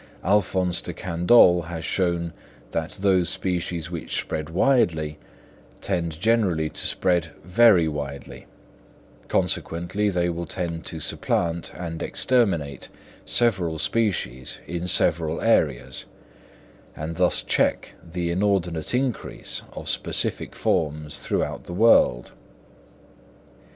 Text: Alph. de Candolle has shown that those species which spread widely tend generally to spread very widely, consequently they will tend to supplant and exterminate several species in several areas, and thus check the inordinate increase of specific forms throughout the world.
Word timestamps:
Alph. 0.23 0.53
de 0.81 0.93
Candolle 0.93 1.65
has 1.67 1.85
shown 1.85 2.33
that 2.71 2.93
those 2.93 3.29
species 3.29 3.91
which 3.91 4.15
spread 4.19 4.49
widely 4.49 5.19
tend 5.79 6.19
generally 6.19 6.71
to 6.71 6.81
spread 6.81 7.33
very 7.43 7.87
widely, 7.87 8.47
consequently 9.27 10.09
they 10.09 10.27
will 10.27 10.47
tend 10.47 10.87
to 10.87 10.99
supplant 10.99 11.71
and 11.75 12.01
exterminate 12.01 12.89
several 13.27 13.77
species 13.77 14.57
in 14.65 14.87
several 14.87 15.39
areas, 15.39 16.05
and 16.95 17.17
thus 17.17 17.43
check 17.43 17.93
the 18.03 18.31
inordinate 18.31 18.95
increase 18.95 19.61
of 19.71 19.87
specific 19.87 20.55
forms 20.55 21.19
throughout 21.19 21.65
the 21.65 21.73
world. 21.75 22.31